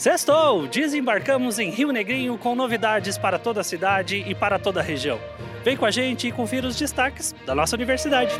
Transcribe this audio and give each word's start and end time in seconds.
Sextou! 0.00 0.66
Desembarcamos 0.66 1.58
em 1.58 1.68
Rio 1.68 1.92
Negrinho 1.92 2.38
com 2.38 2.54
novidades 2.54 3.18
para 3.18 3.38
toda 3.38 3.60
a 3.60 3.62
cidade 3.62 4.24
e 4.26 4.34
para 4.34 4.58
toda 4.58 4.80
a 4.80 4.82
região. 4.82 5.20
Vem 5.62 5.76
com 5.76 5.84
a 5.84 5.90
gente 5.90 6.26
e 6.26 6.32
confira 6.32 6.66
os 6.66 6.74
destaques 6.74 7.34
da 7.44 7.54
nossa 7.54 7.76
universidade. 7.76 8.34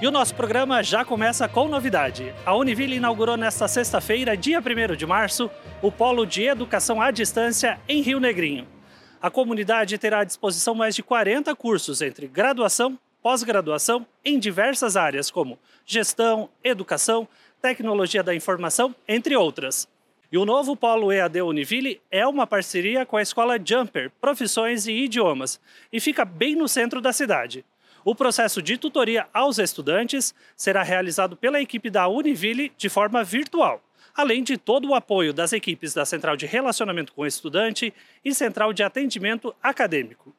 E 0.00 0.06
o 0.06 0.12
nosso 0.12 0.36
programa 0.36 0.80
já 0.80 1.04
começa 1.04 1.48
com 1.48 1.66
novidade. 1.66 2.32
A 2.44 2.54
Univille 2.54 2.98
inaugurou 2.98 3.36
nesta 3.36 3.66
sexta-feira, 3.66 4.36
dia 4.36 4.60
1 4.60 4.94
de 4.94 5.04
março, 5.04 5.50
o 5.82 5.90
Polo 5.90 6.24
de 6.24 6.44
Educação 6.44 7.02
à 7.02 7.10
Distância 7.10 7.80
em 7.88 8.00
Rio 8.00 8.20
Negrinho. 8.20 8.75
A 9.20 9.30
comunidade 9.30 9.96
terá 9.96 10.20
à 10.20 10.24
disposição 10.24 10.74
mais 10.74 10.94
de 10.94 11.02
40 11.02 11.54
cursos 11.56 12.02
entre 12.02 12.26
graduação, 12.26 12.98
pós-graduação, 13.22 14.06
em 14.24 14.38
diversas 14.38 14.94
áreas 14.96 15.30
como 15.30 15.58
gestão, 15.86 16.50
educação, 16.62 17.26
tecnologia 17.62 18.22
da 18.22 18.34
informação, 18.34 18.94
entre 19.08 19.34
outras. 19.34 19.88
E 20.30 20.36
o 20.36 20.44
novo 20.44 20.76
Polo 20.76 21.10
EAD 21.10 21.40
Univille 21.40 22.00
é 22.10 22.26
uma 22.26 22.46
parceria 22.46 23.06
com 23.06 23.16
a 23.16 23.22
escola 23.22 23.58
Jumper, 23.62 24.12
Profissões 24.20 24.86
e 24.86 24.92
Idiomas, 24.92 25.58
e 25.90 25.98
fica 25.98 26.24
bem 26.24 26.54
no 26.54 26.68
centro 26.68 27.00
da 27.00 27.12
cidade. 27.12 27.64
O 28.04 28.14
processo 28.14 28.60
de 28.60 28.76
tutoria 28.76 29.26
aos 29.32 29.58
estudantes 29.58 30.34
será 30.54 30.82
realizado 30.82 31.36
pela 31.36 31.60
equipe 31.60 31.88
da 31.88 32.06
Univille 32.06 32.70
de 32.76 32.88
forma 32.88 33.24
virtual 33.24 33.82
além 34.16 34.42
de 34.42 34.56
todo 34.56 34.88
o 34.88 34.94
apoio 34.94 35.32
das 35.32 35.52
equipes 35.52 35.92
da 35.92 36.06
Central 36.06 36.36
de 36.36 36.46
Relacionamento 36.46 37.12
com 37.12 37.22
o 37.22 37.26
Estudante 37.26 37.92
e 38.24 38.34
Central 38.34 38.72
de 38.72 38.82
Atendimento 38.82 39.54
Acadêmico. 39.62 40.34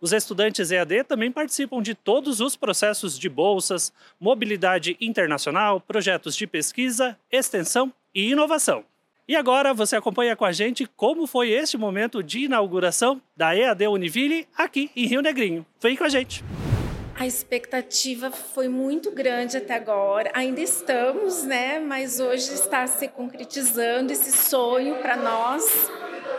Os 0.00 0.12
estudantes 0.12 0.70
EAD 0.70 1.04
também 1.04 1.32
participam 1.32 1.82
de 1.82 1.94
todos 1.94 2.40
os 2.40 2.54
processos 2.54 3.18
de 3.18 3.28
bolsas, 3.28 3.92
mobilidade 4.20 4.96
internacional, 5.00 5.80
projetos 5.80 6.36
de 6.36 6.46
pesquisa, 6.46 7.18
extensão 7.32 7.92
e 8.14 8.30
inovação. 8.30 8.84
E 9.26 9.34
agora 9.36 9.74
você 9.74 9.96
acompanha 9.96 10.36
com 10.36 10.44
a 10.44 10.52
gente 10.52 10.86
como 10.96 11.26
foi 11.26 11.50
este 11.50 11.76
momento 11.76 12.22
de 12.22 12.44
inauguração 12.44 13.20
da 13.36 13.54
EAD 13.54 13.88
Univille 13.88 14.46
aqui 14.56 14.90
em 14.94 15.06
Rio 15.06 15.20
Negrinho. 15.20 15.66
Vem 15.82 15.96
com 15.96 16.04
a 16.04 16.08
gente! 16.08 16.42
A 17.18 17.26
expectativa 17.26 18.30
foi 18.30 18.68
muito 18.68 19.10
grande 19.10 19.56
até 19.56 19.74
agora. 19.74 20.30
Ainda 20.34 20.60
estamos, 20.60 21.42
né? 21.42 21.80
Mas 21.80 22.20
hoje 22.20 22.54
está 22.54 22.86
se 22.86 23.08
concretizando 23.08 24.12
esse 24.12 24.30
sonho 24.30 24.98
para 25.02 25.16
nós. 25.16 25.90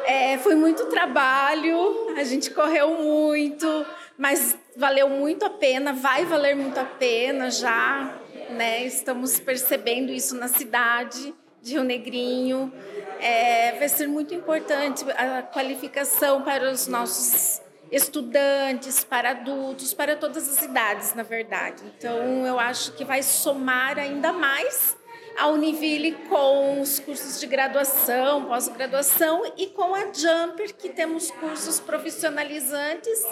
É, 0.06 0.38
foi 0.38 0.56
muito 0.56 0.86
trabalho, 0.86 2.16
a 2.18 2.24
gente 2.24 2.50
correu 2.52 2.92
muito, 2.96 3.86
mas 4.18 4.58
valeu 4.78 5.10
muito 5.10 5.44
a 5.44 5.50
pena, 5.50 5.92
vai 5.92 6.24
valer 6.24 6.56
muito 6.56 6.80
a 6.80 6.86
pena 6.86 7.52
já, 7.52 8.18
né? 8.52 8.86
Estamos 8.86 9.38
percebendo 9.38 10.14
isso 10.14 10.34
na 10.34 10.48
cidade 10.48 11.34
de 11.62 11.74
Rio 11.74 11.84
Negrinho. 11.84 12.72
É, 13.20 13.74
vai 13.74 13.90
ser 13.90 14.08
muito 14.08 14.34
importante 14.34 15.04
a 15.12 15.42
qualificação 15.42 16.42
para 16.42 16.72
os 16.72 16.88
nossos 16.88 17.62
estudantes, 17.92 19.04
para 19.04 19.32
adultos, 19.32 19.94
para 19.94 20.16
todas 20.16 20.48
as 20.50 20.64
idades, 20.64 21.14
na 21.14 21.24
verdade. 21.24 21.84
Então, 21.98 22.46
eu 22.46 22.60
acho 22.60 22.94
que 22.94 23.04
vai 23.04 23.24
somar 23.24 23.98
ainda 23.98 24.32
mais 24.32 24.98
a 25.38 25.48
Univille 25.48 26.12
com 26.28 26.82
os 26.82 27.00
cursos 27.00 27.40
de 27.40 27.48
graduação, 27.48 28.46
pós-graduação 28.46 29.44
e 29.58 29.68
com 29.68 29.96
a 29.96 30.12
Jumper, 30.12 30.76
que 30.76 30.90
temos 30.90 31.32
cursos 31.32 31.80
profissionalizantes 31.80 33.24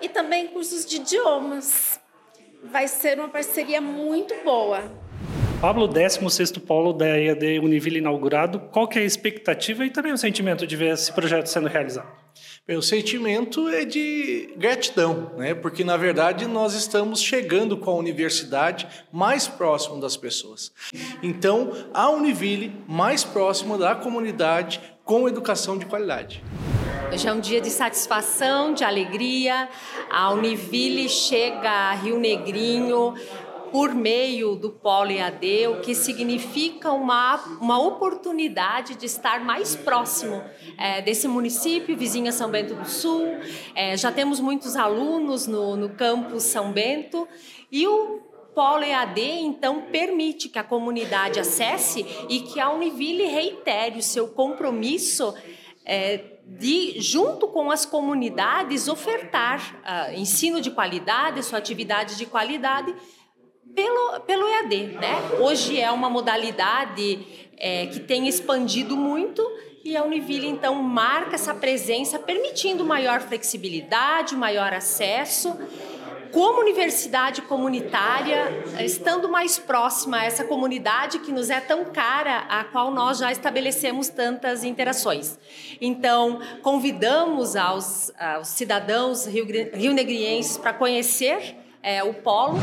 e 0.00 0.08
também 0.08 0.48
cursos 0.48 0.84
de 0.84 0.96
idiomas. 0.96 1.98
Vai 2.62 2.88
ser 2.88 3.18
uma 3.18 3.28
parceria 3.28 3.80
muito 3.80 4.34
boa. 4.44 4.82
Pablo, 5.60 5.88
16º 5.88 6.60
Polo 6.60 6.92
da 6.92 7.18
EAD 7.18 7.60
Univille 7.60 7.98
inaugurado, 7.98 8.60
qual 8.70 8.86
que 8.86 8.98
é 8.98 9.02
a 9.02 9.06
expectativa 9.06 9.86
e 9.86 9.90
também 9.90 10.12
o 10.12 10.18
sentimento 10.18 10.66
de 10.66 10.76
ver 10.76 10.92
esse 10.92 11.10
projeto 11.10 11.46
sendo 11.46 11.68
realizado? 11.68 12.25
Bem, 12.68 12.76
o 12.76 12.82
sentimento 12.82 13.68
é 13.68 13.84
de 13.84 14.52
gratidão, 14.56 15.30
né? 15.36 15.54
porque 15.54 15.84
na 15.84 15.96
verdade 15.96 16.46
nós 16.48 16.74
estamos 16.74 17.22
chegando 17.22 17.76
com 17.76 17.92
a 17.92 17.94
universidade 17.94 18.88
mais 19.12 19.46
próximo 19.46 20.00
das 20.00 20.16
pessoas. 20.16 20.72
Então, 21.22 21.70
a 21.94 22.10
Univille 22.10 22.74
mais 22.88 23.22
próxima 23.22 23.78
da 23.78 23.94
comunidade 23.94 24.80
com 25.04 25.28
educação 25.28 25.78
de 25.78 25.86
qualidade. 25.86 26.42
Hoje 27.12 27.28
é 27.28 27.32
um 27.32 27.38
dia 27.38 27.60
de 27.60 27.70
satisfação, 27.70 28.74
de 28.74 28.82
alegria. 28.82 29.68
A 30.10 30.32
Univille 30.32 31.08
chega 31.08 31.70
a 31.70 31.92
Rio 31.92 32.18
Negrinho 32.18 33.14
por 33.70 33.94
meio 33.94 34.54
do 34.56 34.70
Polo 34.70 35.10
EAD, 35.10 35.68
o 35.68 35.80
que 35.80 35.94
significa 35.94 36.92
uma, 36.92 37.36
uma 37.60 37.78
oportunidade 37.78 38.94
de 38.94 39.06
estar 39.06 39.44
mais 39.44 39.76
próximo 39.76 40.42
é, 40.78 41.02
desse 41.02 41.28
município, 41.28 41.96
vizinha 41.96 42.32
São 42.32 42.50
Bento 42.50 42.74
do 42.74 42.88
Sul. 42.88 43.24
É, 43.74 43.96
já 43.96 44.10
temos 44.12 44.40
muitos 44.40 44.76
alunos 44.76 45.46
no, 45.46 45.76
no 45.76 45.90
campus 45.90 46.44
São 46.44 46.72
Bento 46.72 47.26
e 47.70 47.86
o 47.86 48.20
Polo 48.54 48.84
EAD, 48.84 49.20
então, 49.20 49.82
permite 49.92 50.48
que 50.48 50.58
a 50.58 50.64
comunidade 50.64 51.38
acesse 51.38 52.06
e 52.26 52.40
que 52.40 52.58
a 52.58 52.70
Univille 52.70 53.26
reitere 53.26 53.98
o 53.98 54.02
seu 54.02 54.28
compromisso 54.28 55.34
é, 55.84 56.36
de, 56.46 57.00
junto 57.00 57.48
com 57.48 57.70
as 57.70 57.84
comunidades, 57.84 58.88
ofertar 58.88 59.80
uh, 59.82 60.18
ensino 60.18 60.60
de 60.60 60.70
qualidade, 60.70 61.42
sua 61.42 61.58
atividade 61.58 62.16
de 62.16 62.24
qualidade 62.24 62.94
pelo, 63.76 64.20
pelo 64.20 64.48
EAD. 64.48 64.98
Né? 64.98 65.14
Hoje 65.38 65.78
é 65.78 65.90
uma 65.92 66.08
modalidade 66.08 67.46
é, 67.58 67.86
que 67.86 68.00
tem 68.00 68.26
expandido 68.26 68.96
muito 68.96 69.46
e 69.84 69.96
a 69.96 70.02
Univille, 70.02 70.48
então, 70.48 70.74
marca 70.82 71.36
essa 71.36 71.54
presença, 71.54 72.18
permitindo 72.18 72.84
maior 72.84 73.20
flexibilidade, 73.20 74.34
maior 74.34 74.72
acesso. 74.72 75.56
Como 76.32 76.60
universidade 76.60 77.40
comunitária, 77.42 78.64
estando 78.80 79.28
mais 79.28 79.60
próxima 79.60 80.18
a 80.18 80.24
essa 80.24 80.42
comunidade 80.42 81.20
que 81.20 81.30
nos 81.30 81.50
é 81.50 81.60
tão 81.60 81.84
cara, 81.84 82.46
a 82.48 82.64
qual 82.64 82.90
nós 82.90 83.18
já 83.18 83.30
estabelecemos 83.30 84.08
tantas 84.08 84.64
interações. 84.64 85.38
Então, 85.80 86.40
convidamos 86.62 87.54
aos, 87.54 88.10
aos 88.18 88.48
cidadãos 88.48 89.24
rio-negrienses 89.24 90.58
para 90.58 90.74
conhecer 90.74 91.54
é, 91.80 92.02
o 92.02 92.12
Polo 92.12 92.58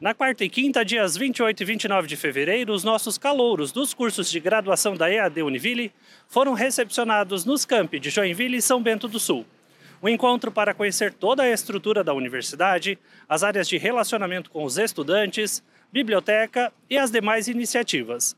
na 0.00 0.14
quarta 0.14 0.42
e 0.42 0.48
quinta, 0.48 0.82
dias 0.82 1.14
28 1.14 1.62
e 1.62 1.66
29 1.66 2.08
de 2.08 2.16
fevereiro, 2.16 2.72
os 2.72 2.82
nossos 2.82 3.18
calouros 3.18 3.70
dos 3.70 3.92
cursos 3.92 4.30
de 4.30 4.40
graduação 4.40 4.96
da 4.96 5.12
EAD 5.12 5.42
Univille 5.42 5.92
foram 6.26 6.54
recepcionados 6.54 7.44
nos 7.44 7.66
campi 7.66 8.00
de 8.00 8.08
Joinville 8.08 8.56
e 8.56 8.62
São 8.62 8.82
Bento 8.82 9.06
do 9.06 9.20
Sul. 9.20 9.44
O 10.00 10.08
encontro 10.08 10.50
para 10.50 10.72
conhecer 10.72 11.12
toda 11.12 11.42
a 11.42 11.50
estrutura 11.50 12.02
da 12.02 12.14
universidade, 12.14 12.98
as 13.28 13.42
áreas 13.42 13.68
de 13.68 13.76
relacionamento 13.76 14.50
com 14.50 14.64
os 14.64 14.78
estudantes, 14.78 15.62
biblioteca 15.92 16.72
e 16.88 16.96
as 16.96 17.10
demais 17.10 17.46
iniciativas. 17.46 18.34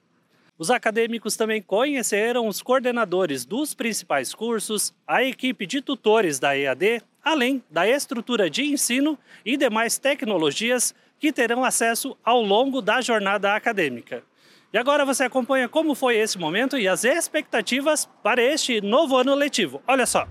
Os 0.59 0.69
acadêmicos 0.69 1.37
também 1.37 1.63
conheceram 1.63 2.49
os 2.49 2.61
coordenadores 2.61 3.45
dos 3.45 3.73
principais 3.73 4.35
cursos, 4.35 4.93
a 5.07 5.23
equipe 5.23 5.65
de 5.65 5.81
tutores 5.81 6.41
da 6.41 6.59
EAD, 6.59 7.03
além 7.23 7.63
da 7.71 7.89
estrutura 7.89 8.51
de 8.51 8.65
ensino 8.65 9.17
e 9.47 9.57
demais 9.57 9.97
tecnologias 9.97 10.93
que 11.23 11.33
terão 11.33 11.65
acesso 11.65 12.17
ao 12.25 12.43
longo 12.43 12.83
da 12.83 13.01
jornada 13.01 13.55
acadêmica. 13.55 14.25
E 14.73 14.77
agora 14.77 15.05
você 15.05 15.23
acompanha 15.23 15.69
como 15.69 15.95
foi 15.95 16.17
esse 16.17 16.37
momento 16.37 16.77
e 16.77 16.89
as 16.89 17.05
expectativas 17.05 18.09
para 18.25 18.43
este 18.43 18.81
novo 18.81 19.17
ano 19.17 19.33
letivo. 19.33 19.81
Olha 19.87 20.05
só. 20.05 20.27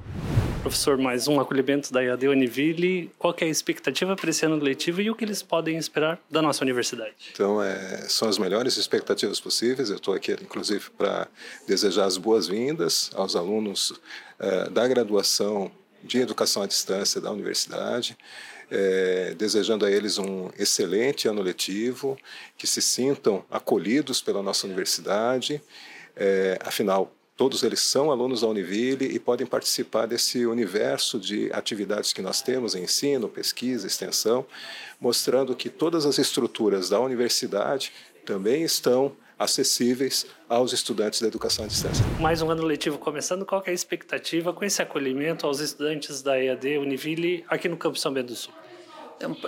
Professor, 0.61 0.97
mais 0.97 1.29
um 1.29 1.39
acolhimento 1.39 1.93
da 1.93 2.03
IAD 2.03 2.27
Univille. 2.27 3.09
Qual 3.17 3.33
é 3.39 3.45
a 3.45 3.47
expectativa 3.47 4.17
para 4.17 4.31
esse 4.31 4.45
ano 4.45 4.57
letivo 4.57 5.01
e 5.01 5.09
o 5.09 5.15
que 5.15 5.23
eles 5.23 5.41
podem 5.41 5.77
esperar 5.77 6.19
da 6.29 6.41
nossa 6.41 6.61
universidade? 6.61 7.15
Então, 7.31 7.63
é, 7.63 8.03
são 8.09 8.27
as 8.27 8.37
melhores 8.37 8.75
expectativas 8.75 9.39
possíveis. 9.39 9.89
Eu 9.89 9.95
estou 9.95 10.13
aqui, 10.13 10.33
inclusive, 10.33 10.89
para 10.97 11.25
desejar 11.65 12.03
as 12.03 12.17
boas-vindas 12.17 13.11
aos 13.15 13.37
alunos 13.37 13.93
é, 14.37 14.69
da 14.69 14.85
graduação 14.89 15.71
de 16.03 16.19
Educação 16.19 16.63
à 16.63 16.67
Distância 16.67 17.21
da 17.21 17.31
universidade 17.31 18.17
é, 18.71 19.35
desejando 19.37 19.85
a 19.85 19.91
eles 19.91 20.17
um 20.17 20.49
excelente 20.57 21.27
ano 21.27 21.41
letivo, 21.41 22.17
que 22.57 22.65
se 22.65 22.81
sintam 22.81 23.43
acolhidos 23.51 24.21
pela 24.21 24.41
nossa 24.41 24.65
universidade. 24.65 25.61
É, 26.15 26.57
afinal, 26.61 27.13
todos 27.35 27.63
eles 27.63 27.81
são 27.81 28.09
alunos 28.09 28.41
da 28.41 28.47
Univille 28.47 29.05
e 29.05 29.19
podem 29.19 29.45
participar 29.45 30.05
desse 30.05 30.45
universo 30.45 31.19
de 31.19 31.51
atividades 31.51 32.13
que 32.13 32.21
nós 32.21 32.41
temos 32.41 32.73
em 32.73 32.83
ensino, 32.83 33.27
pesquisa, 33.27 33.85
extensão, 33.85 34.45
mostrando 34.99 35.53
que 35.53 35.69
todas 35.69 36.05
as 36.05 36.17
estruturas 36.17 36.89
da 36.89 36.99
universidade 36.99 37.91
também 38.25 38.63
estão 38.63 39.11
acessíveis 39.41 40.27
aos 40.47 40.71
estudantes 40.71 41.19
da 41.19 41.27
educação 41.27 41.65
à 41.65 41.67
distância. 41.67 42.05
Mais 42.19 42.41
um 42.43 42.49
ano 42.51 42.63
letivo 42.63 42.99
começando, 42.99 43.43
qual 43.43 43.63
é 43.65 43.71
a 43.71 43.73
expectativa 43.73 44.53
com 44.53 44.63
esse 44.63 44.81
acolhimento 44.81 45.47
aos 45.47 45.59
estudantes 45.59 46.21
da 46.21 46.39
EAD 46.39 46.77
Univille 46.77 47.43
aqui 47.47 47.67
no 47.67 47.75
Campo 47.75 47.97
São 47.97 48.13
Bento 48.13 48.27
do 48.27 48.35
Sul? 48.35 48.53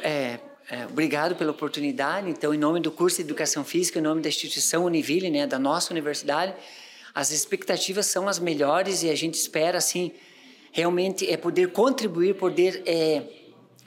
é, 0.01 0.39
é, 0.69 0.85
obrigado 0.85 1.35
pela 1.35 1.51
oportunidade. 1.51 2.29
Então, 2.29 2.53
em 2.53 2.57
nome 2.57 2.79
do 2.79 2.91
curso 2.91 3.17
de 3.17 3.23
Educação 3.23 3.63
Física, 3.63 3.99
em 3.99 4.01
nome 4.01 4.21
da 4.21 4.29
instituição 4.29 4.85
Univille, 4.85 5.29
né, 5.29 5.45
da 5.45 5.59
nossa 5.59 5.91
universidade, 5.91 6.53
as 7.13 7.31
expectativas 7.31 8.07
são 8.07 8.27
as 8.27 8.39
melhores 8.39 9.03
e 9.03 9.09
a 9.09 9.15
gente 9.15 9.35
espera, 9.35 9.77
assim, 9.77 10.11
realmente 10.71 11.29
é 11.29 11.37
poder 11.37 11.71
contribuir, 11.71 12.35
poder 12.35 12.81
é, 12.87 13.23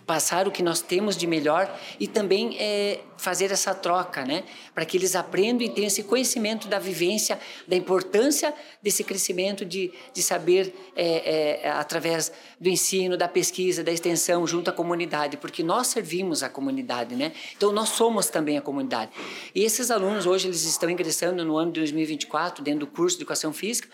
passar 0.07 0.47
o 0.47 0.53
que 0.53 0.63
nós 0.63 0.81
temos 0.81 1.17
de 1.17 1.27
melhor 1.27 1.69
e 1.99 2.07
também 2.07 2.57
é, 2.61 3.01
fazer 3.17 3.51
essa 3.51 3.75
troca, 3.75 4.25
né? 4.25 4.45
Para 4.73 4.85
que 4.85 4.97
eles 4.97 5.17
aprendam 5.17 5.67
e 5.67 5.69
tenham 5.69 5.89
esse 5.89 6.05
conhecimento 6.05 6.69
da 6.69 6.79
vivência, 6.79 7.39
da 7.67 7.75
importância 7.75 8.55
desse 8.81 9.03
crescimento 9.03 9.65
de, 9.65 9.93
de 10.15 10.23
saber 10.23 10.73
é, 10.95 11.65
é, 11.65 11.71
através 11.71 12.33
do 12.61 12.69
ensino, 12.69 13.17
da 13.17 13.27
pesquisa, 13.27 13.83
da 13.83 13.91
extensão 13.91 14.47
junto 14.47 14.71
à 14.71 14.73
comunidade, 14.73 15.37
porque 15.37 15.63
nós 15.63 15.89
servimos 15.89 16.43
a 16.43 16.49
comunidade, 16.49 17.17
né? 17.17 17.33
Então 17.57 17.73
nós 17.73 17.89
somos 17.89 18.29
também 18.29 18.57
a 18.57 18.63
comunidade. 18.63 19.11
E 19.53 19.65
esses 19.65 19.91
alunos 19.91 20.25
hoje 20.25 20.47
eles 20.47 20.63
estão 20.65 20.89
ingressando 20.89 21.45
no 21.45 21.57
ano 21.57 21.73
de 21.73 21.81
2024 21.81 22.63
dentro 22.63 22.81
do 22.81 22.87
curso 22.87 23.17
de 23.17 23.23
educação 23.23 23.53
física 23.53 23.89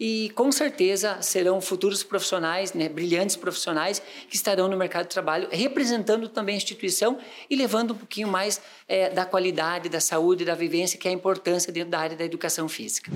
e 0.00 0.30
com 0.34 0.50
certeza 0.50 1.20
serão 1.20 1.60
futuros 1.60 2.02
profissionais, 2.02 2.72
né, 2.72 2.88
brilhantes 2.88 3.36
profissionais 3.36 4.00
que 4.30 4.34
estarão 4.34 4.66
no 4.66 4.76
mercado 4.76 5.02
de 5.02 5.10
trabalho 5.10 5.46
representando 5.52 6.26
também 6.26 6.54
a 6.54 6.56
instituição 6.56 7.18
e 7.50 7.54
levando 7.54 7.90
um 7.90 7.96
pouquinho 7.96 8.26
mais 8.26 8.62
é, 8.88 9.10
da 9.10 9.26
qualidade, 9.26 9.90
da 9.90 10.00
saúde, 10.00 10.46
da 10.46 10.54
vivência 10.54 10.98
que 10.98 11.06
é 11.06 11.10
a 11.10 11.14
importância 11.14 11.70
dentro 11.70 11.90
da 11.90 12.00
área 12.00 12.16
da 12.16 12.24
educação 12.24 12.66
física. 12.66 13.12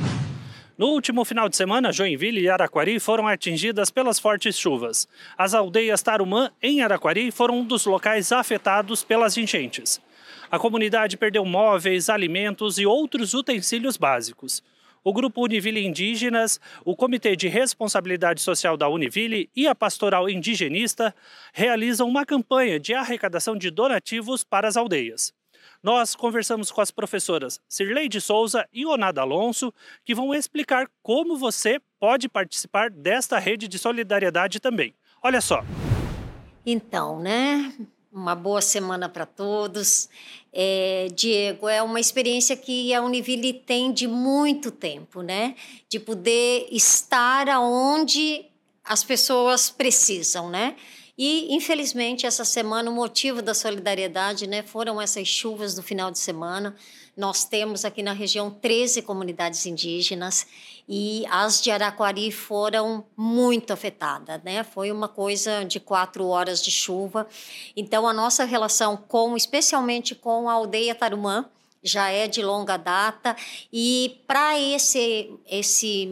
No 0.76 0.88
último 0.88 1.25
final 1.25 1.48
de 1.48 1.56
semana, 1.56 1.92
Joinville 1.92 2.42
e 2.42 2.50
Araquari 2.50 2.98
foram 2.98 3.28
atingidas 3.28 3.90
pelas 3.90 4.19
fortes 4.19 4.58
chuvas. 4.58 5.08
As 5.38 5.54
aldeias 5.54 6.02
Tarumã, 6.02 6.50
em 6.60 6.82
Araquari, 6.82 7.30
foram 7.30 7.60
um 7.60 7.64
dos 7.64 7.87
locais 7.87 8.32
afetados 8.32 9.04
pelas 9.04 9.38
enchentes. 9.38 10.00
A 10.50 10.58
comunidade 10.58 11.16
perdeu 11.16 11.44
móveis, 11.44 12.10
alimentos 12.10 12.76
e 12.76 12.84
outros 12.84 13.34
utensílios 13.34 13.96
básicos 13.96 14.62
o 15.04 15.12
Grupo 15.12 15.44
Univille 15.44 15.84
Indígenas, 15.84 16.58
o 16.82 16.96
Comitê 16.96 17.36
de 17.36 17.46
Responsabilidade 17.46 18.40
Social 18.40 18.74
da 18.74 18.88
Univille 18.88 19.50
e 19.54 19.68
a 19.68 19.74
Pastoral 19.74 20.30
Indigenista 20.30 21.14
realizam 21.52 22.08
uma 22.08 22.24
campanha 22.24 22.80
de 22.80 22.94
arrecadação 22.94 23.54
de 23.54 23.70
donativos 23.70 24.42
para 24.42 24.66
as 24.66 24.78
aldeias. 24.78 25.32
Nós 25.82 26.16
conversamos 26.16 26.70
com 26.70 26.80
as 26.80 26.90
professoras 26.90 27.60
Cirleide 27.68 28.18
Souza 28.18 28.66
e 28.72 28.86
Onada 28.86 29.20
Alonso, 29.20 29.72
que 30.02 30.14
vão 30.14 30.34
explicar 30.34 30.88
como 31.02 31.36
você 31.36 31.78
pode 32.00 32.26
participar 32.26 32.88
desta 32.88 33.38
rede 33.38 33.68
de 33.68 33.78
solidariedade 33.78 34.58
também. 34.58 34.94
Olha 35.22 35.42
só. 35.42 35.62
Então, 36.64 37.20
né? 37.20 37.74
Uma 38.14 38.37
boa 38.37 38.61
semana 38.61 39.08
para 39.08 39.26
todos. 39.26 40.08
É, 40.52 41.08
Diego, 41.16 41.69
é 41.69 41.82
uma 41.82 41.99
experiência 41.99 42.56
que 42.56 42.94
a 42.94 43.02
Univille 43.02 43.52
tem 43.52 43.93
de 43.93 44.06
muito 44.06 44.70
tempo, 44.70 45.20
né? 45.20 45.56
De 45.88 45.99
poder 45.99 46.69
estar 46.70 47.49
aonde 47.49 48.46
as 48.84 49.02
pessoas 49.02 49.69
precisam, 49.69 50.49
né? 50.49 50.76
E, 51.16 51.55
infelizmente, 51.55 52.26
essa 52.26 52.44
semana, 52.44 52.90
o 52.90 52.94
motivo 52.94 53.40
da 53.40 53.55
solidariedade 53.55 54.49
né, 54.49 54.62
foram 54.62 55.00
essas 55.00 55.28
chuvas 55.28 55.75
do 55.75 55.82
final 55.82 56.11
de 56.11 56.19
semana. 56.19 56.75
Nós 57.16 57.44
temos 57.44 57.84
aqui 57.84 58.02
na 58.02 58.12
região 58.12 58.50
13 58.50 59.02
comunidades 59.02 59.64
indígenas 59.64 60.46
e 60.88 61.25
as 61.31 61.62
de 61.62 61.70
Araquari 61.70 62.32
foram 62.32 63.05
muito 63.16 63.72
afetadas, 63.72 64.43
né? 64.43 64.64
Foi 64.64 64.90
uma 64.90 65.06
coisa 65.06 65.64
de 65.64 65.78
quatro 65.78 66.26
horas 66.26 66.61
de 66.61 66.72
chuva. 66.72 67.28
Então, 67.76 68.08
a 68.08 68.12
nossa 68.12 68.44
relação 68.44 68.96
com, 68.96 69.37
especialmente 69.37 70.16
com 70.16 70.49
a 70.49 70.55
aldeia 70.55 70.94
Tarumã, 70.94 71.49
já 71.84 72.11
é 72.11 72.26
de 72.26 72.43
longa 72.43 72.76
data 72.76 73.37
e 73.72 74.19
para 74.26 74.58
esse 74.58 75.31
esse 75.46 76.11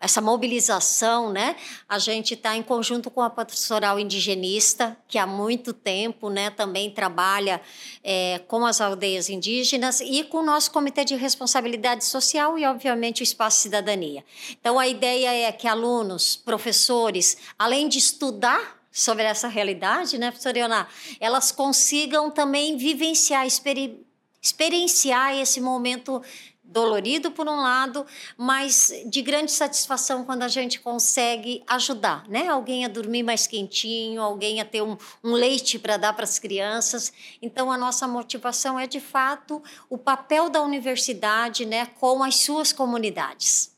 essa 0.00 0.20
mobilização, 0.20 1.32
né? 1.32 1.56
A 1.88 1.98
gente 1.98 2.34
está 2.34 2.56
em 2.56 2.62
conjunto 2.62 3.10
com 3.10 3.20
a 3.20 3.28
pastoral 3.28 3.98
indigenista, 3.98 4.96
que 5.08 5.18
há 5.18 5.26
muito 5.26 5.72
tempo, 5.72 6.30
né, 6.30 6.50
também 6.50 6.90
trabalha 6.90 7.60
é, 8.04 8.40
com 8.46 8.64
as 8.64 8.80
aldeias 8.80 9.28
indígenas 9.28 10.00
e 10.00 10.22
com 10.24 10.38
o 10.38 10.42
nosso 10.42 10.70
comitê 10.70 11.04
de 11.04 11.16
responsabilidade 11.16 12.04
social 12.04 12.58
e, 12.58 12.64
obviamente, 12.64 13.22
o 13.22 13.24
espaço 13.24 13.60
cidadania. 13.60 14.24
Então, 14.50 14.78
a 14.78 14.86
ideia 14.86 15.48
é 15.48 15.50
que 15.50 15.66
alunos, 15.66 16.36
professores, 16.36 17.36
além 17.58 17.88
de 17.88 17.98
estudar 17.98 18.78
sobre 18.92 19.24
essa 19.24 19.48
realidade, 19.48 20.16
né, 20.16 20.30
professora 20.30 20.58
Ioná, 20.58 20.88
elas 21.20 21.50
consigam 21.50 22.30
também 22.30 22.76
vivenciar, 22.76 23.46
experi 23.46 24.06
experienciar 24.40 25.36
esse 25.36 25.60
momento 25.60 26.22
dolorido 26.68 27.30
por 27.30 27.48
um 27.48 27.56
lado, 27.56 28.04
mas 28.36 28.92
de 29.06 29.22
grande 29.22 29.50
satisfação 29.50 30.24
quando 30.24 30.42
a 30.42 30.48
gente 30.48 30.80
consegue 30.80 31.62
ajudar, 31.66 32.28
né? 32.28 32.48
Alguém 32.48 32.84
a 32.84 32.88
dormir 32.88 33.22
mais 33.22 33.46
quentinho, 33.46 34.20
alguém 34.20 34.60
a 34.60 34.64
ter 34.64 34.82
um, 34.82 34.96
um 35.24 35.32
leite 35.32 35.78
para 35.78 35.96
dar 35.96 36.12
para 36.12 36.24
as 36.24 36.38
crianças. 36.38 37.12
Então 37.40 37.72
a 37.72 37.78
nossa 37.78 38.06
motivação 38.06 38.78
é 38.78 38.86
de 38.86 39.00
fato 39.00 39.62
o 39.88 39.96
papel 39.96 40.50
da 40.50 40.62
universidade, 40.62 41.64
né, 41.64 41.86
com 41.98 42.22
as 42.22 42.36
suas 42.36 42.72
comunidades. 42.72 43.76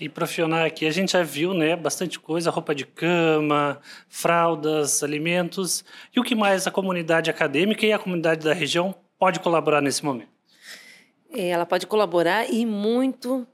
E 0.00 0.08
profissional 0.08 0.64
aqui 0.64 0.86
a 0.86 0.90
gente 0.90 1.12
já 1.12 1.22
viu, 1.22 1.54
né, 1.54 1.76
bastante 1.76 2.18
coisa, 2.18 2.50
roupa 2.50 2.74
de 2.74 2.86
cama, 2.86 3.80
fraldas, 4.08 5.02
alimentos. 5.02 5.84
E 6.16 6.18
o 6.18 6.24
que 6.24 6.34
mais 6.34 6.66
a 6.66 6.70
comunidade 6.70 7.30
acadêmica 7.30 7.86
e 7.86 7.92
a 7.92 7.98
comunidade 7.98 8.44
da 8.44 8.54
região 8.54 8.94
pode 9.18 9.38
colaborar 9.38 9.80
nesse 9.80 10.04
momento? 10.04 10.31
É, 11.32 11.48
ela 11.48 11.64
pode 11.64 11.86
colaborar 11.86 12.52
e 12.52 12.66
muito, 12.66 13.46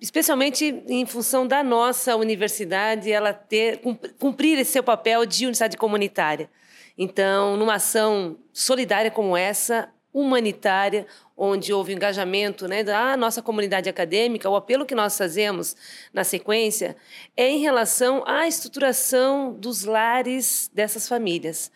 especialmente 0.00 0.82
em 0.86 1.06
função 1.06 1.46
da 1.46 1.62
nossa 1.62 2.14
universidade, 2.14 3.10
ela 3.10 3.32
ter 3.32 3.80
cumprir 4.18 4.58
esse 4.58 4.72
seu 4.72 4.82
papel 4.82 5.24
de 5.24 5.46
unidade 5.46 5.76
comunitária. 5.76 6.50
Então, 6.96 7.56
numa 7.56 7.76
ação 7.76 8.36
solidária 8.52 9.10
como 9.10 9.34
essa, 9.34 9.88
humanitária, 10.12 11.06
onde 11.34 11.72
houve 11.72 11.94
engajamento 11.94 12.68
né, 12.68 12.84
da 12.84 13.16
nossa 13.16 13.40
comunidade 13.40 13.88
acadêmica, 13.88 14.48
o 14.50 14.56
apelo 14.56 14.84
que 14.84 14.94
nós 14.94 15.16
fazemos 15.16 15.74
na 16.12 16.22
sequência 16.22 16.96
é 17.34 17.48
em 17.48 17.60
relação 17.60 18.22
à 18.26 18.46
estruturação 18.46 19.54
dos 19.54 19.84
lares 19.84 20.70
dessas 20.74 21.08
famílias. 21.08 21.72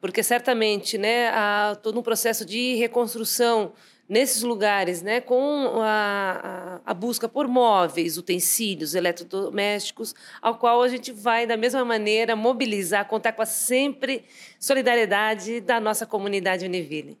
Porque 0.00 0.22
certamente 0.22 0.96
né, 0.96 1.28
há 1.30 1.76
todo 1.82 1.98
um 1.98 2.02
processo 2.02 2.44
de 2.46 2.76
reconstrução 2.76 3.72
nesses 4.10 4.42
lugares, 4.42 5.02
né, 5.02 5.20
com 5.20 5.80
a, 5.80 6.80
a, 6.84 6.90
a, 6.90 6.92
busca 6.92 7.28
por 7.28 7.46
móveis, 7.46 8.18
utensílios, 8.18 8.96
eletrodomésticos, 8.96 10.16
ao 10.42 10.56
qual 10.56 10.82
a 10.82 10.88
gente 10.88 11.12
vai, 11.12 11.46
da 11.46 11.56
mesma 11.56 11.84
maneira, 11.84 12.34
mobilizar, 12.34 13.06
contar 13.06 13.32
com 13.32 13.42
a 13.42 13.46
sempre 13.46 14.24
solidariedade 14.58 15.60
da 15.60 15.78
nossa 15.78 16.04
comunidade 16.04 16.66
Univille. 16.66 17.16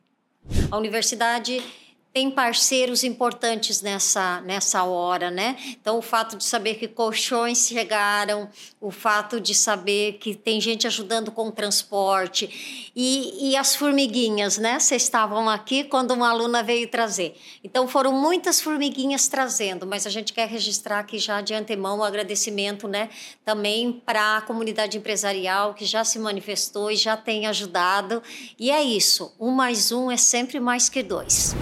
A 0.68 0.76
universidade 0.76 1.62
tem 2.12 2.28
parceiros 2.28 3.04
importantes 3.04 3.82
nessa, 3.82 4.40
nessa 4.40 4.82
hora, 4.82 5.30
né? 5.30 5.56
Então, 5.80 5.96
o 5.96 6.02
fato 6.02 6.36
de 6.36 6.42
saber 6.42 6.74
que 6.74 6.88
colchões 6.88 7.68
chegaram, 7.68 8.48
o 8.80 8.90
fato 8.90 9.40
de 9.40 9.54
saber 9.54 10.14
que 10.14 10.34
tem 10.34 10.60
gente 10.60 10.88
ajudando 10.88 11.30
com 11.30 11.46
o 11.48 11.52
transporte 11.52 12.90
e, 12.96 13.50
e 13.50 13.56
as 13.56 13.76
formiguinhas, 13.76 14.58
né? 14.58 14.80
Vocês 14.80 15.04
estavam 15.04 15.48
aqui 15.48 15.84
quando 15.84 16.10
uma 16.10 16.30
aluna 16.30 16.64
veio 16.64 16.88
trazer. 16.88 17.36
Então, 17.62 17.86
foram 17.86 18.12
muitas 18.12 18.60
formiguinhas 18.60 19.28
trazendo, 19.28 19.86
mas 19.86 20.04
a 20.04 20.10
gente 20.10 20.32
quer 20.32 20.48
registrar 20.48 20.98
aqui 20.98 21.16
já 21.16 21.40
de 21.40 21.54
antemão 21.54 22.00
o 22.00 22.04
agradecimento, 22.04 22.88
né? 22.88 23.08
Também 23.44 23.92
para 23.92 24.38
a 24.38 24.40
comunidade 24.40 24.98
empresarial 24.98 25.74
que 25.74 25.84
já 25.84 26.04
se 26.04 26.18
manifestou 26.18 26.90
e 26.90 26.96
já 26.96 27.16
tem 27.16 27.46
ajudado. 27.46 28.20
E 28.58 28.68
é 28.68 28.82
isso, 28.82 29.32
um 29.38 29.52
mais 29.52 29.92
um 29.92 30.10
é 30.10 30.16
sempre 30.16 30.58
mais 30.58 30.88
que 30.88 31.04
dois. 31.04 31.54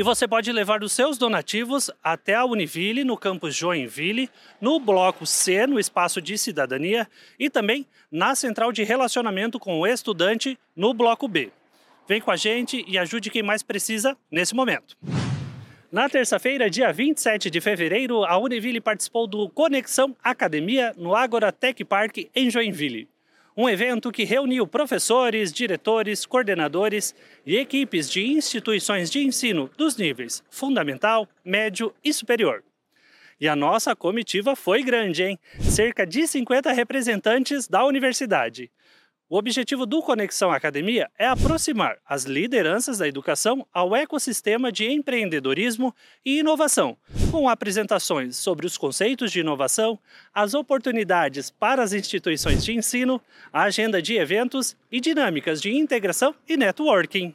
E 0.00 0.02
você 0.02 0.26
pode 0.26 0.50
levar 0.50 0.82
os 0.82 0.94
seus 0.94 1.18
donativos 1.18 1.90
até 2.02 2.34
a 2.34 2.46
Univille, 2.46 3.04
no 3.04 3.18
campus 3.18 3.54
Joinville, 3.54 4.30
no 4.58 4.80
bloco 4.80 5.26
C, 5.26 5.66
no 5.66 5.78
espaço 5.78 6.22
de 6.22 6.38
cidadania, 6.38 7.06
e 7.38 7.50
também 7.50 7.86
na 8.10 8.34
central 8.34 8.72
de 8.72 8.82
relacionamento 8.82 9.58
com 9.58 9.78
o 9.78 9.86
estudante, 9.86 10.58
no 10.74 10.94
bloco 10.94 11.28
B. 11.28 11.52
Vem 12.08 12.18
com 12.18 12.30
a 12.30 12.36
gente 12.36 12.82
e 12.88 12.96
ajude 12.96 13.28
quem 13.28 13.42
mais 13.42 13.62
precisa 13.62 14.16
nesse 14.30 14.54
momento. 14.54 14.96
Na 15.92 16.08
terça-feira, 16.08 16.70
dia 16.70 16.90
27 16.90 17.50
de 17.50 17.60
fevereiro, 17.60 18.24
a 18.24 18.38
Univille 18.38 18.80
participou 18.80 19.26
do 19.26 19.50
Conexão 19.50 20.16
Academia 20.24 20.94
no 20.96 21.14
Agora 21.14 21.52
Tech 21.52 21.84
Park 21.84 22.20
em 22.34 22.48
Joinville 22.48 23.06
um 23.56 23.68
evento 23.68 24.12
que 24.12 24.24
reuniu 24.24 24.66
professores, 24.66 25.52
diretores, 25.52 26.24
coordenadores 26.24 27.14
e 27.44 27.56
equipes 27.56 28.10
de 28.10 28.26
instituições 28.26 29.10
de 29.10 29.20
ensino 29.20 29.70
dos 29.76 29.96
níveis 29.96 30.42
fundamental, 30.50 31.28
médio 31.44 31.92
e 32.02 32.12
superior. 32.12 32.62
E 33.40 33.48
a 33.48 33.56
nossa 33.56 33.96
comitiva 33.96 34.54
foi 34.54 34.82
grande, 34.82 35.22
hein? 35.22 35.38
Cerca 35.60 36.06
de 36.06 36.26
50 36.26 36.72
representantes 36.72 37.66
da 37.66 37.84
universidade. 37.84 38.70
O 39.32 39.38
objetivo 39.38 39.86
do 39.86 40.02
Conexão 40.02 40.50
Academia 40.50 41.08
é 41.16 41.24
aproximar 41.24 41.98
as 42.04 42.24
lideranças 42.24 42.98
da 42.98 43.06
educação 43.06 43.64
ao 43.72 43.94
ecossistema 43.94 44.72
de 44.72 44.90
empreendedorismo 44.90 45.94
e 46.24 46.40
inovação, 46.40 46.96
com 47.30 47.48
apresentações 47.48 48.36
sobre 48.36 48.66
os 48.66 48.76
conceitos 48.76 49.30
de 49.30 49.38
inovação, 49.38 49.96
as 50.34 50.52
oportunidades 50.52 51.48
para 51.48 51.80
as 51.80 51.92
instituições 51.92 52.64
de 52.64 52.72
ensino, 52.72 53.20
a 53.52 53.62
agenda 53.62 54.02
de 54.02 54.16
eventos 54.16 54.76
e 54.90 55.00
dinâmicas 55.00 55.62
de 55.62 55.72
integração 55.72 56.34
e 56.48 56.56
networking. 56.56 57.32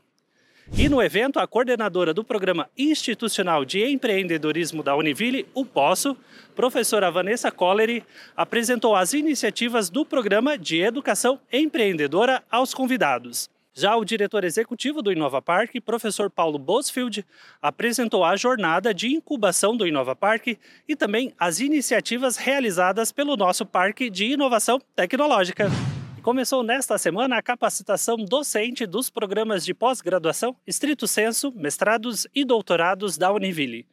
E 0.74 0.90
no 0.90 1.02
evento, 1.02 1.40
a 1.40 1.48
coordenadora 1.48 2.14
do 2.14 2.24
Programa 2.24 2.70
Institucional 2.78 3.64
de 3.64 3.86
Empreendedorismo 3.86 4.82
da 4.82 4.96
Univille, 4.96 5.46
o 5.54 5.64
POSSO, 5.64 6.18
professora 6.56 7.12
Vanessa 7.12 7.52
Colleri, 7.52 8.04
apresentou 8.36 8.96
as 8.96 9.14
iniciativas 9.14 9.90
do 9.90 10.04
Programa 10.04 10.58
de 10.58 10.82
Educação 10.82 11.40
Empreendedora 11.54 12.44
aos 12.50 12.74
convidados. 12.74 13.48
Já 13.78 13.96
o 13.96 14.06
diretor 14.06 14.44
executivo 14.44 15.02
do 15.02 15.12
Inova 15.12 15.42
Park, 15.42 15.76
professor 15.86 16.32
Paulo 16.32 16.58
Bosfield, 16.58 17.26
apresentou 17.62 18.24
a 18.24 18.36
jornada 18.36 18.94
de 18.94 19.14
incubação 19.14 19.78
do 19.78 19.86
Inova 19.86 20.16
Park 20.16 20.58
e 20.88 20.96
também 20.96 21.34
as 21.38 21.60
iniciativas 21.60 22.38
realizadas 22.38 23.12
pelo 23.12 23.38
nosso 23.38 23.66
Parque 23.66 24.10
de 24.10 24.32
Inovação 24.32 24.82
Tecnológica. 24.96 25.70
Começou 26.26 26.64
nesta 26.64 26.98
semana 26.98 27.38
a 27.38 27.42
capacitação 27.44 28.18
docente 28.18 28.88
dos 28.88 29.12
programas 29.12 29.64
de 29.64 29.76
pós-graduação, 29.76 30.56
estrito 30.66 31.08
senso, 31.08 31.54
mestrados 31.56 32.26
e 32.34 32.44
doutorados 32.44 33.16
da 33.16 33.32
Univille. 33.32 33.86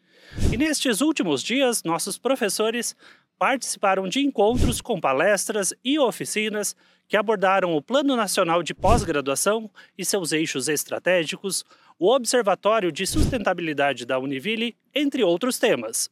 E 0.51 0.57
nestes 0.57 1.03
últimos 1.03 1.43
dias, 1.43 1.83
nossos 1.83 2.17
professores 2.17 2.97
participaram 3.39 4.09
de 4.09 4.21
encontros 4.21 4.81
com 4.81 4.99
palestras 4.99 5.75
e 5.85 5.99
oficinas 5.99 6.75
que 7.07 7.19
abordaram 7.19 7.77
o 7.77 7.83
Plano 7.83 8.17
Nacional 8.17 8.63
de 8.63 8.73
Pós-Graduação 8.73 9.71
e 9.99 10.03
seus 10.03 10.33
eixos 10.33 10.69
estratégicos, 10.69 11.67
o 11.99 12.11
Observatório 12.11 12.91
de 12.91 13.07
Sustentabilidade 13.07 14.07
da 14.07 14.19
Univille, 14.19 14.75
entre 14.95 15.23
outros 15.23 15.59
temas. 15.59 16.11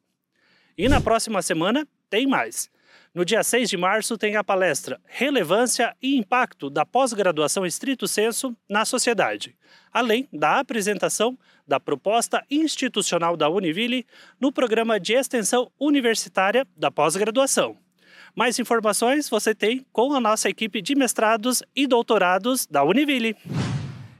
E 0.76 0.86
na 0.86 1.00
próxima 1.00 1.40
semana 1.40 1.88
tem 2.10 2.26
mais. 2.26 2.68
No 3.14 3.24
dia 3.24 3.42
6 3.42 3.68
de 3.68 3.76
março 3.76 4.16
tem 4.16 4.36
a 4.36 4.44
palestra 4.44 5.00
Relevância 5.06 5.96
e 6.00 6.16
Impacto 6.16 6.70
da 6.70 6.86
Pós-Graduação 6.86 7.66
Estrito 7.66 8.06
Senso 8.06 8.56
na 8.68 8.84
Sociedade, 8.84 9.56
além 9.92 10.28
da 10.32 10.60
apresentação 10.60 11.38
da 11.66 11.80
proposta 11.80 12.44
institucional 12.50 13.36
da 13.36 13.48
Univille 13.48 14.06
no 14.40 14.52
programa 14.52 14.98
de 14.98 15.12
extensão 15.12 15.70
universitária 15.78 16.66
da 16.76 16.90
pós-graduação. 16.90 17.76
Mais 18.34 18.58
informações 18.58 19.28
você 19.28 19.54
tem 19.54 19.84
com 19.92 20.14
a 20.14 20.20
nossa 20.20 20.48
equipe 20.48 20.80
de 20.80 20.94
mestrados 20.94 21.62
e 21.74 21.86
doutorados 21.86 22.66
da 22.66 22.84
Univille. 22.84 23.36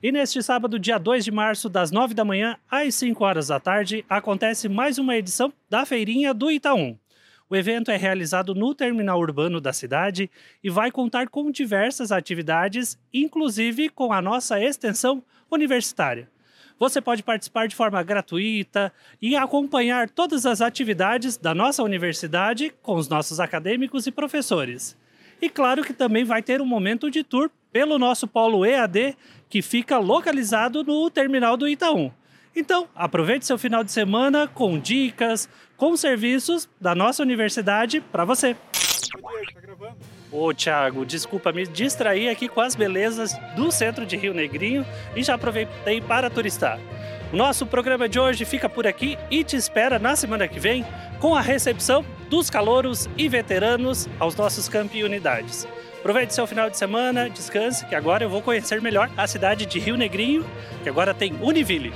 E 0.03 0.11
neste 0.11 0.43
sábado, 0.43 0.79
dia 0.79 0.99
2 0.99 1.25
de 1.25 1.31
março, 1.31 1.69
das 1.69 1.91
9 1.91 2.15
da 2.15 2.25
manhã 2.25 2.57
às 2.71 2.95
5 2.95 3.23
horas 3.23 3.49
da 3.49 3.61
tarde, 3.61 4.05
acontece 4.09 4.69
mais 4.69 4.99
uma 4.99 5.17
edição 5.17 5.53
da 5.69 5.85
Feirinha 5.85 6.33
do 6.33 6.50
Itaú. 6.50 6.99
O 7.50 7.57
evento 7.57 7.90
é 7.90 7.97
realizado 7.97 8.54
no 8.54 8.73
terminal 8.76 9.19
urbano 9.19 9.61
da 9.61 9.73
cidade 9.73 10.30
e 10.62 10.71
vai 10.71 10.88
contar 10.92 11.28
com 11.28 11.50
diversas 11.50 12.12
atividades, 12.12 12.97
inclusive 13.12 13.88
com 13.88 14.12
a 14.12 14.23
nossa 14.23 14.62
extensão 14.62 15.21
universitária. 15.50 16.30
Você 16.78 17.00
pode 17.00 17.25
participar 17.25 17.66
de 17.66 17.75
forma 17.75 18.00
gratuita 18.04 18.92
e 19.21 19.35
acompanhar 19.35 20.09
todas 20.09 20.47
as 20.47 20.61
atividades 20.61 21.37
da 21.37 21.52
nossa 21.52 21.83
universidade 21.83 22.73
com 22.80 22.95
os 22.95 23.09
nossos 23.09 23.40
acadêmicos 23.40 24.07
e 24.07 24.12
professores. 24.12 24.97
E 25.42 25.50
claro 25.50 25.83
que 25.83 25.92
também 25.92 26.23
vai 26.23 26.45
ter 26.45 26.62
um 26.62 26.66
momento 26.66 27.11
de 27.11 27.25
tour 27.25 27.50
pelo 27.73 27.99
nosso 27.99 28.28
polo 28.28 28.64
EAD, 28.64 29.16
que 29.49 29.61
fica 29.61 29.99
localizado 29.99 30.85
no 30.85 31.11
terminal 31.11 31.57
do 31.57 31.66
Itaú. 31.66 32.12
Então, 32.54 32.88
aproveite 32.95 33.47
seu 33.47 33.57
final 33.57 33.85
de 33.85 33.92
semana 33.92 34.49
com 34.49 34.78
dicas, 34.78 35.49
com 35.76 35.97
serviços 35.97 36.69
da 36.80 36.95
nossa 36.95 37.23
universidade 37.23 38.00
para 38.00 38.25
você. 38.25 38.57
Ô, 40.33 40.54
Thiago, 40.54 41.04
desculpa 41.04 41.52
me 41.52 41.66
distrair 41.66 42.28
aqui 42.28 42.49
com 42.49 42.61
as 42.61 42.75
belezas 42.75 43.37
do 43.57 43.73
centro 43.73 44.07
de 44.07 44.16
Rio 44.16 44.33
Negrinho 44.33 44.87
e 45.16 45.23
já 45.23 45.35
aproveitei 45.35 46.00
para 46.00 46.30
turistar. 46.30 46.78
Nosso 47.33 47.64
programa 47.64 48.09
de 48.09 48.19
hoje 48.19 48.45
fica 48.45 48.69
por 48.69 48.87
aqui 48.87 49.16
e 49.30 49.42
te 49.45 49.57
espera 49.57 49.99
na 49.99 50.16
semana 50.16 50.49
que 50.49 50.59
vem 50.59 50.85
com 51.21 51.35
a 51.35 51.40
recepção 51.40 52.04
dos 52.28 52.50
calouros 52.50 53.09
e 53.16 53.28
veteranos 53.28 54.09
aos 54.19 54.35
nossos 54.35 54.69
campi 54.69 55.02
unidades. 55.02 55.66
Aproveite 55.99 56.35
seu 56.35 56.47
final 56.47 56.71
de 56.71 56.76
semana, 56.76 57.28
descanse, 57.28 57.85
que 57.87 57.95
agora 57.95 58.25
eu 58.25 58.30
vou 58.30 58.40
conhecer 58.40 58.80
melhor 58.80 59.11
a 59.16 59.26
cidade 59.26 59.66
de 59.66 59.78
Rio 59.78 59.97
Negrinho, 59.97 60.45
que 60.83 60.88
agora 60.88 61.12
tem 61.12 61.35
Univille. 61.42 61.92